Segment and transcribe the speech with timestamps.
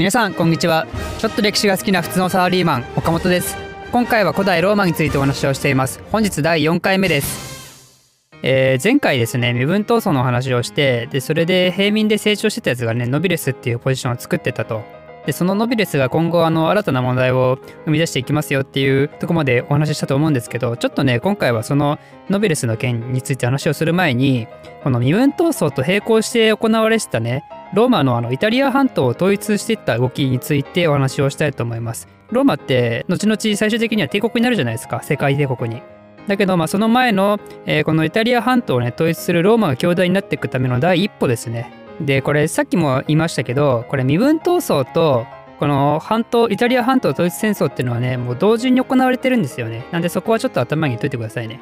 [0.00, 0.86] 皆さんこんにちは。
[1.18, 3.54] ちょっと歴史が好きな普通のサラリーマン岡本です。
[3.92, 6.00] 今回は古代ローマについてお話をしています。
[6.10, 8.00] 本日第4回目です。
[8.42, 14.82] えー、前回ですね身分闘争の話をしてでそれで平民で成長してたやつがねノビレスっていうポジションを作ってたと。
[15.26, 21.98] でそのノビレスが今後あの新たな問題を生み出していきますよっていうとこまでお話ししたと思うんですけどちょっとね今回はその
[22.28, 24.46] ノビレスの件について話をする前に
[24.82, 32.08] この身分闘争と並行して行われてたねローマのあのイタリア半島を統一していった動きについてお話をしたいと思います。
[32.30, 35.82] ローマって後々最終的には帝国になるじゃないですか世界帝国に。
[36.26, 41.72] だけどまあその前の、えー、このイタリア半島をね統一するローマが強大になっていくための第一歩ですね。
[42.00, 45.26] でこれさっきも言いましたけどこれ身分闘争と
[45.58, 49.86] この半島イタリア半島統一戦争っていうのはねもう同時に行われてるんですよね。
[49.90, 51.60] なんでそこはちょっと頭に入れといてくださいね。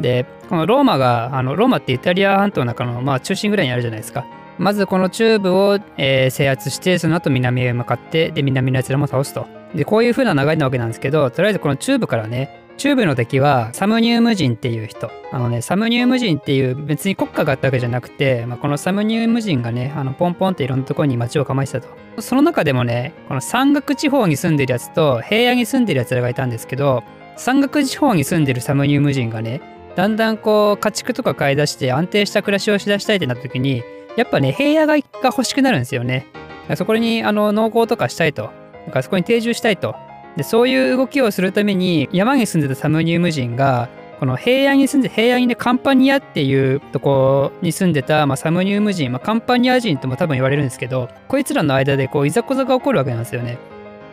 [0.00, 4.26] でこのローマがあのローマってイタリア半島の中のまあ中心ぐらいにあるじゃないですか。
[4.58, 21.88] まずこの中部を、えー、制圧してその後南へ向かってで南のやつらも倒すとでこういう風な流れなわけなんですけどとりあえずこの中部からね中部の敵はサムニウム人っていう人あのねサムニウム人っていう別に国家があったわけじゃなくて、まあ、このサムニウム人がねあのポンポンっていろんなところに町を構えてたと
[22.22, 27.02] その中でもねこの山岳地方に住んでるやつと平野に住んでるやつらがいたんですけど
[27.36, 29.60] 山岳地方に住んでるサムニウム人がね
[29.96, 33.82] だんだんこう家畜とか買い出して安定した暮らしをしだしたいってなった時に
[34.18, 36.26] やっぱね、平野が欲しくなるんですよね。
[36.74, 38.50] そこにあの農耕とかしたいと。
[38.86, 39.94] だかそこに定住したいと。
[40.38, 43.88] で、そういう動きをするために、山に住んでたサムニウム人が、
[44.20, 53.58] この平野に住んで、平野にね、カンパニアっていうとこに住んでた、まあ、サムニウム人、まあ、カンパニア人とも多分言われるんですけど、こいつらの間でこういざこざが起こるわけなんですよね。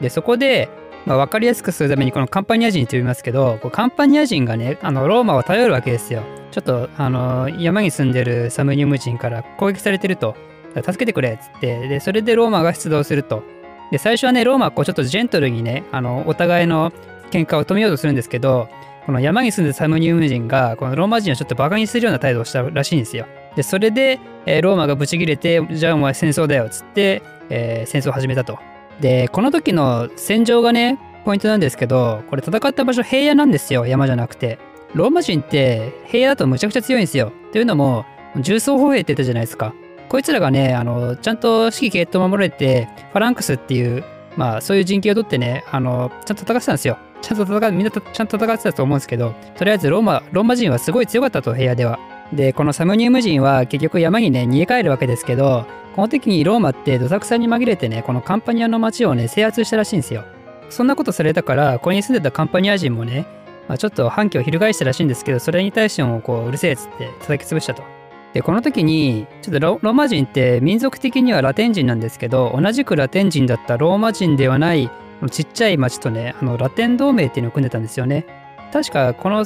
[0.02, 0.68] で、そこで、
[1.06, 6.24] まあ、分かりやすくするためにこのカンパニア人と呼びますけど、こうカンパニア人がね、あのローマを頼るわけですよ。
[6.50, 10.36] ちょっとあの山に住んでるサムニウム人から攻撃されてると。
[10.76, 13.44] 助けてくれっつって、で、それでローマが出動すると。
[13.92, 16.92] で、最初はね、ローマはこうちょっとジェントルにね、あの、お互いの
[17.32, 18.70] 喧嘩を止めようとするんですけど、
[19.06, 23.28] この山に住んでるサムニウム人が、このローマ人をちょっとバカにするような態度をしたらしいんですよ。
[23.56, 28.58] で、それで、えー、ローマがブチギレて、じゃあお前戦争だよっつって、えー、戦争を始めたと。
[29.00, 34.58] で、この時の戦場がね、ポイントなんですけど、これ戦った場所平野なんですよ、山じゃなくて。
[34.94, 37.32] ローマ人って平野だとむちゃくちゃ強いんですよ。
[37.52, 38.06] というのも、
[38.38, 39.74] 重装歩兵って言ったじゃないですか。
[40.16, 44.02] こいつらがね、あの、ちゃんと指揮系統守れて、ファランクスっていう、
[44.38, 46.98] まあ、そういう陣形を取ってね、あの、ちゃんと戦ってたんですよ。
[47.22, 52.00] ちゃんと戦みんなちゃんと戦ってたと思うんですけど、とりあえずローマ、ローマ人はすごい強かったと、部屋では。
[52.32, 55.66] で、このサムニウム人は結局山にね、逃げ帰るわけですけど、
[55.98, 60.24] この時にローマってどさくさに紛れてね、このカンパニアの町をね、制圧したらしいんですよ。
[60.70, 63.28] そんなことされたから、ここに住んでたカンパニア人もね、
[63.68, 67.95] まあ、ちょっと反旗を翻したらしいんですけど、それに対してもこう、うるせえっつって叩き潰したと。
[68.36, 74.92] で、この時に、ちょっとローマ人って民族的にはラテン人なんですけど、同じくラテン人だったローマ人ではない
[75.32, 78.26] ちっちゃい町とね、あのラテン同盟っていうのを組んでたんですよね。
[78.74, 79.46] 確かこの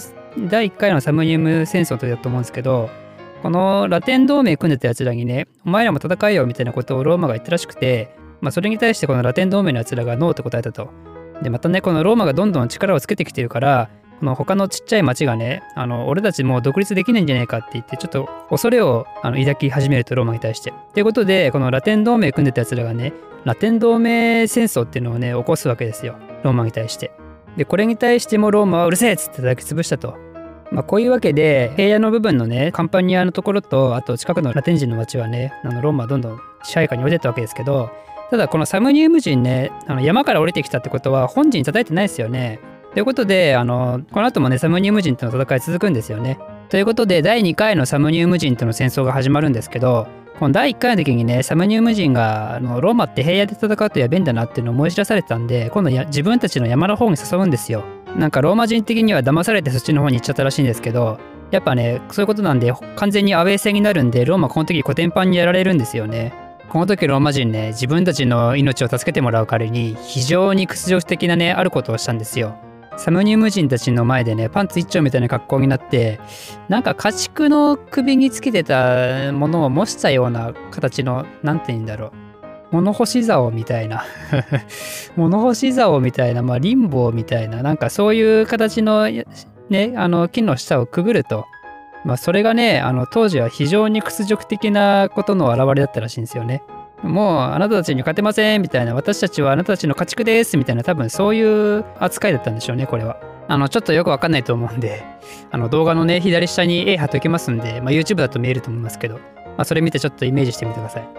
[0.49, 2.89] 第1回のサムニウム戦争の時だと思うんですけど、
[3.43, 8.09] このラテン同盟組んでたやつらにね、お前らも戦えよみたいなことをローマが言ったらしくて、
[8.41, 10.89] まあそれに対してこのラテン同盟のやつらがノーって答えたと。
[11.43, 13.89] で、またね、このローマがどんどん力をつけてきてるから、
[14.19, 20.73] この他のちっちゃい町がね、あの、俺たちもう独立できないんじゃないかって言って、ちょっと恐れをあの抱き始めると、ローマに対して。
[20.93, 23.13] ということで、このラテン同盟組んでた奴らがね、
[23.45, 26.17] ラテン同盟戦争っていうのをね、起こすわけですよ。
[26.43, 27.11] ローマに対して。
[27.55, 30.17] で、これに対してもローマはうるせえっつって抱き潰したと。
[30.71, 37.89] まあ、こういうわけで、平野の部分のね、カンパニアのところと、あと近くのラテン人の町はね、あのローマはどんどん支配下に降りてったわけですけど、
[38.29, 42.59] ただこのサムニウム人ね、あの山から降りてきたってことは本人叩いてないですよね。
[42.93, 46.39] ということで、あの、この後もね、サムニウム人との戦い続くんですよね。
[46.69, 50.07] ということで、第2回のサムニウム人との戦争が始まるんですけど、
[50.39, 57.83] この第1回の時にね、サムニウム人があのローマって平野で戦うとやべえんだなっていうのを思い知らされてたんで、今度や自分たちの山の方に誘うんですよ。
[58.15, 61.19] なんかローマ人的には騙されてそっちの方に行っちゃったらしいんですけど、
[61.51, 66.33] やっぱね、そういうことなんで、完全にアウェー戦になるんで、ローマこの時コテンパンにやられるんですよね。
[66.69, 72.55] この時ローマ人ね、自分たちの命を助けてもらう代わりに、非常に屈辱的なね、あることをしたんですよ。
[72.99, 76.19] サムニウム人たちの前でね、パンツ一丁みたいな格好になって、
[76.67, 82.11] なんか家畜の首につけてたものを模したような形の、なんて言うんだろう。
[82.71, 84.03] 物干し竿みたいな
[85.15, 89.07] 物干し竿みたいな、まあ、リンボーみたいな、なんかそういう形の、
[89.69, 91.45] ね、あの、木の下をくぐると。
[92.03, 96.63] まあ、それがね、あの、当時は非常に屈辱的なことの表れだったらしいんですよね。
[97.03, 101.41] もうあなたたちに勝てませんみたいな私たちはあなたたちの家畜ですみたいな多分そうい
[101.77, 103.17] う扱いだったんでしょうねこれは。
[103.47, 105.03] あのちょっとよくわかんないと思うんで
[105.49, 109.21] あの動画のね左下に絵貼っておきますんで、まあ、YouTube だと見えると思いますけど、ま
[109.59, 111.09] あ、それ見てちょっとイメージしてみてください。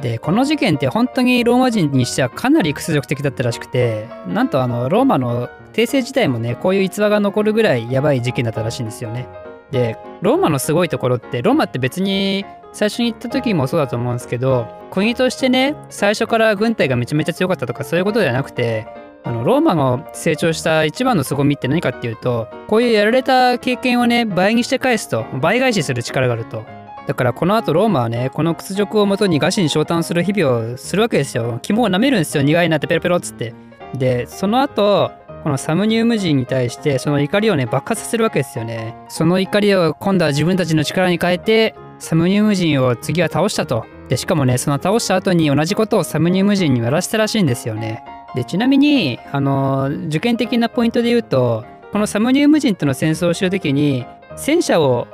[0.00, 9.28] でこの事件って本当にローマ人にしてはかなり屈辱的だったらしくてなんとあのローマの帝政自体もねこういう逸話が残るぐらいやばい事件だったらしいんですよね。
[9.70, 18.86] でローマのすごいところってローマって別に最初に行った時もそうだと思うんですけど国としてね最初から軍隊がめちゃめちゃ強かったとかそういうことではなくて
[19.22, 26.64] あのローマの成長した一番の凄みって何かっていうとこういうやられた経験をね倍にして返すと倍返しする力があると。
[27.06, 31.58] だからこの後ローマはねこの屈辱をもとに餓死に昇誕する日々をするわけですよ。
[31.60, 32.42] 肝を舐めるんですよ。
[32.42, 33.52] 苦いなってペロペロっつって。
[33.94, 35.10] でその後
[35.42, 38.94] このサムニウム人に対してその怒りをね爆発させるわけですよね。
[39.08, 43.86] その怒りを今度は自分たちの力に変えてサムニウム人を次は倒したと。
[44.08, 48.02] でしかもねその倒した後に同じことをサムニウム人にやらせたらしいんですよね。
[48.34, 54.04] でちなみにあの受験的なポイントで言うとこのサムニウム人との戦争をする時に
[54.36, 55.06] 戦車を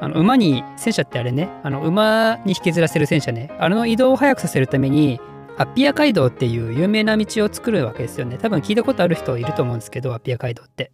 [0.00, 5.20] あの馬に戦車ってあれねあの馬に引きずらせる戦車ねあの移動を速くさせるために
[5.56, 8.38] アッピア街道っていう有名な道を作るわけですよね。
[8.38, 10.90] 多分聞いたことある人いると思うんですけどアッピア街道って。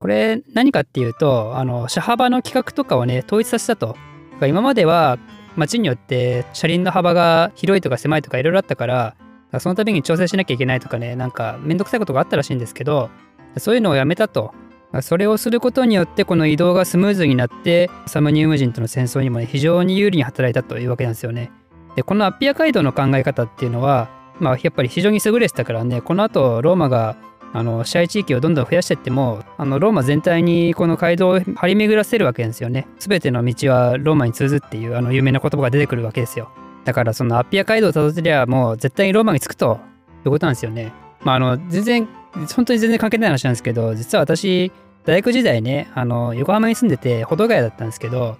[0.00, 3.96] これ何かっていうとあの車幅の規格とかをね統一させたと。
[4.42, 5.18] か今までは
[5.56, 9.16] 街によって車輪の幅が広いとか狭いとかいろいろあったから
[9.58, 13.10] その度に調整しなきゃいけないとかねなんかめんどくさいことがあったらしいんですけど
[13.58, 14.54] そういうのをやめたと
[15.00, 21.50] それをすることによってこの移動がスムーズになってサムニウム人との戦争にも、ね、非常に有利に働いたというわけなんですよね。
[21.96, 27.16] でこのアッピア街道の考え方っていうのは、まあ、やっぱり非常に優れてたからねこの後ローマが
[27.52, 32.86] あの支配地域をどんどん増やしていってもあのローマ全体にこの街道を張り巡らせるわけですよね。
[32.98, 36.50] 全ての道はローマに通ずっていうあの有名な言葉が出てくるわけですよ。
[36.84, 39.78] だからそのアッピア街道をたどってりゃもう絶対にローマに着くと
[40.24, 40.92] いうことなんですよね。
[41.20, 42.08] まああの全然
[42.54, 44.72] 本当に全然関係ない話なんですけど実は私
[45.04, 48.36] 大学時代ねあの横浜に住んでて保土ヶ谷だったんですけど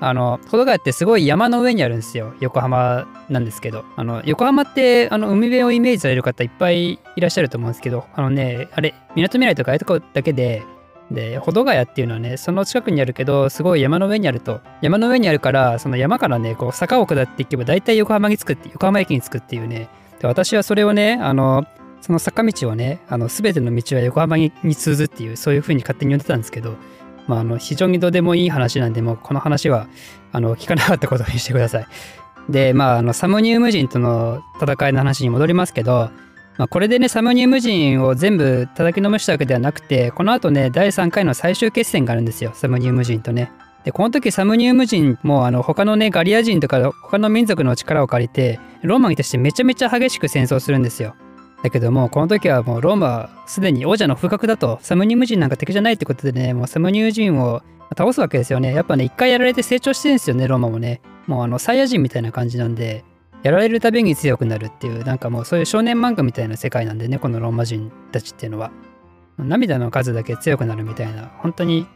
[0.00, 2.34] あの保土ヶ谷ってすごい山の上にあるんですよ。
[2.40, 3.84] 横浜なんですけど。
[3.96, 8.06] あの横浜ってあの海辺をイメージされる方いっぱいいらっしゃると思うんですけど。
[8.14, 10.62] あのねあれみなとみらいとかああいうとこだけで。
[11.10, 14.60] で保土ヶ谷っていうのはねその近くにあるけどすごい山の上にあると。
[14.80, 19.88] 山の上にあるからその山からねこう坂を下っていけば大体横浜に着くって横浜駅に着くっていうね。
[20.20, 21.66] で私はそれをねあの
[22.00, 26.76] その坂道をねあの全ての道は横浜に通ずっていうそういう風に勝手に呼んでたんですけど、
[27.30, 29.86] まあ、あの非常にどうでもいい話なんでもうこの話は
[30.32, 31.86] あの聞かなかったことにしてください。
[32.50, 36.10] でまああのサムニウム人との戦いの話に戻りますけど、
[36.58, 43.52] まあ、これでねサムニウム人を全部叩きのめしたわけではなくてこの後ね第3回の最終決戦があるんですよサムニウム人とね。
[43.84, 51.14] でこの時サムニウム人もあの他のねガリア人とか他の民族の力を借りてローマに対してめちゃめちゃ激しく戦争するんですよ。
[51.62, 57.62] だけどもこの時はもうローマはすでに王者の風格だとサムニウム人なんか敵じゃないってことでねもうサムニウム人を
[57.96, 63.04] 倒すわけですよねやっぱね一回やられて成長してるんですよねローマもねもうあのサイヤ人みたいな感じなんで
[63.42, 68.70] やられるたびに強くなるっていうなんかもうそういう少年漫画みたいな世界なんでねこのローマ人たちっていうのは
[69.38, 71.86] 涙の数だけ強くなるみたいな本当に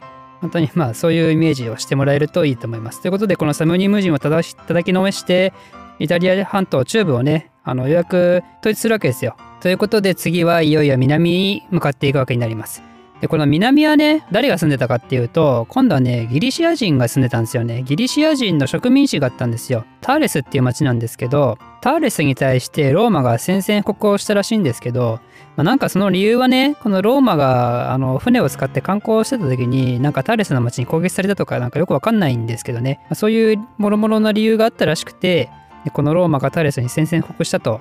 [0.41, 3.01] 本当にまあそういうイメージをしてもらえるといいと思います。
[3.01, 4.45] ということでこのサムニウム人を叩
[4.85, 5.53] きのめして
[5.99, 9.37] イタリア半島中部をねあのようやく統一するわけですよ。
[9.65, 12.83] ということで次はいよいよ南に向かっていくわけになります。
[13.23, 17.83] で、この南はね、誰が住んでたかっていうと、今度はね、ギリシア人が住んでたんですよね。
[17.83, 19.87] ギリシア人の植民地があったんですよ。
[20.03, 25.21] ターレスっていう町なんですけど、ターレスに対してローマが宣戦布告をしたらしいんですけど、
[25.57, 35.49] まあ、なんかその理由はね、このローマがあの船を使って観光してた時に、なんかターレスの町に攻撃されたとか、なんかよくわかんないんですけどね、まあ、そういう諸々な理由があったらしくて、
[35.95, 37.81] このローマがターレスに宣戦布告したと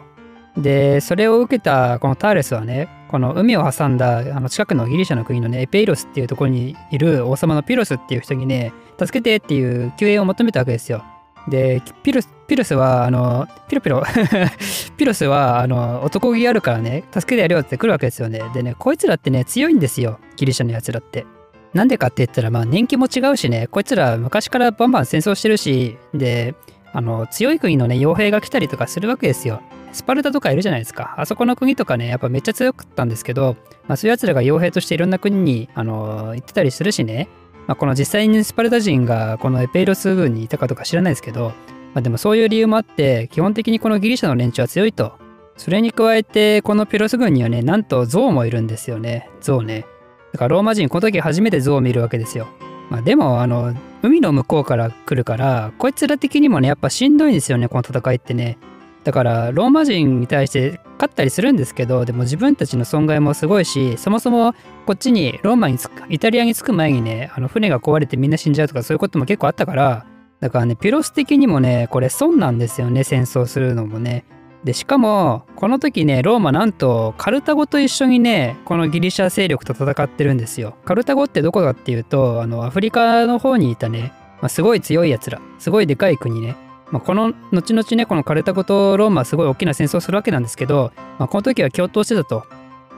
[0.58, 11.04] でそれを受けたこのターレスはねこの海を挟んだあの近くのギリシャの国のねエペイロスっていうところにいる王様のピロスっていう人にね助けてっていう救援を求めたわけですよ。
[11.48, 14.04] でピロスピロスはあのピロピロ
[14.96, 18.42] ピロスはあの男気あるからね助けてやるよって来るわけですよね。
[18.54, 21.26] でねこいつらってね強いんですよギリシャのやつらって。
[21.74, 26.54] なんでかって言ったらまあ年季も違うしねこいつら昔からバンバン戦争してるしで
[26.94, 29.62] あの強い国のね傭兵が来たりとかするわけですよ。
[29.92, 31.14] スパルタとかいるじゃないですか。
[31.18, 33.56] あそこの国とかね、やっぱめっちゃ強かったんですけど、
[33.88, 37.28] まあ、そういう奴らが傭兵としていろんな国に、あの、行ってたりするしね、
[37.68, 41.54] まあ、この実際にスパルタ人がこのエペイロス軍にいたかとか知らないですけど、
[41.94, 45.14] まあ、でもそういう理由もあって、基本的にこのギリシャの連中は強いと。
[45.58, 49.30] それに加えて、このピロス軍にはね、なんと象もいるんですよね。
[49.40, 49.86] 象ね。
[50.32, 52.48] だからローマ人、この時初めて象を見るわけですよ。
[52.94, 53.74] まあ、でも、あの、
[54.04, 58.60] 海の向こうから来るから、こいつら的にもね、やっぱしんどいんですよね、この戦いってね。
[59.04, 64.54] だからローマ人に対して勝ったりするんですけどでも自分たちの損害もすごいしそもそも
[64.86, 70.06] こっちにローマにイタリアに着く前にねあの船が壊れてみんな死んじゃうとかそういうことも結構あったから
[70.40, 74.24] だからねピロス的にもねこれ損なんですよね戦争するのもね
[74.64, 80.76] でしかもこの時ねローマなんとカルタゴと一緒にねこのギリシャ勢力と戦ってるんですよ。
[80.86, 86.56] カルタゴってどこかっていうとあのアフリカの方にいたね、まあ、すごい強いやつらすごいでかい国ね。
[86.92, 92.46] まあ、この後々ねこのカルタゴとローマはすごい大きな戦争をするわけなんですけど、まあ、この時は共闘してたと。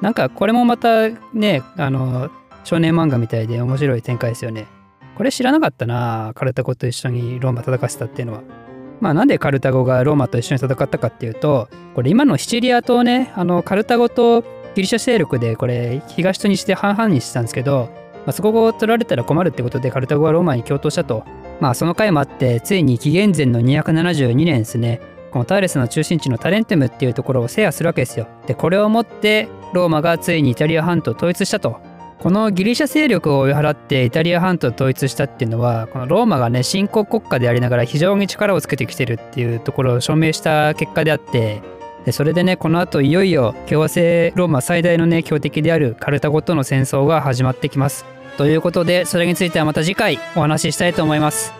[0.01, 2.29] なんかこれもまたねあの
[2.65, 4.67] 少年漫画みたいで面白い展開ですよね。
[5.15, 8.64] これ知らなかったなカルタゴと一緒にローマ戦わせたっていうのは。
[9.01, 14.41] まあなんでカルタゴがローマと一緒に戦ったかっていうとこれ今のシチリア島ねあのカルタゴと
[14.75, 21.23] ギリシャ勢力でこれ東と西で半々にしてたんですけど、まあ、そこを取られたら困るってことでカルタゴはローマに共闘したと。
[21.61, 24.99] まあその回もあってついに紀元前の272年ですね。
[25.31, 28.27] このターレスの中心地のタレンテムっていうところを制覇するわけですよ。
[28.47, 31.79] でこれをもってローマがついにイタリア半島統一したと。
[32.25, 41.61] このギリシャ勢力を追い払ってイタリア半島を統一したっていうのはこのローマがね新興国家でありながら非常に力をつけてきてるっていうところを証明した結果であって
[42.03, 48.05] でそれでねこの後いよいよ共和制ローマ最大のね強敵であるカルタゴとの戦争が始まってきます。
[48.39, 51.53] ということでそれについてはまた次回お話ししたいと思います。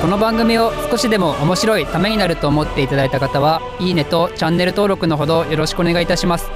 [0.00, 6.48] この番組を少しでも面白いためになると思っていただいた方はいいねとチャンネル登録のほどよろしくお願いいたします。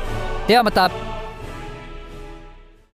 [0.46, 1.15] ではまた。